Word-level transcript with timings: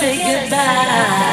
say 0.00 0.16
goodbye. 0.16 1.29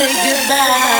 say 0.00 0.32
goodbye. 0.32 0.99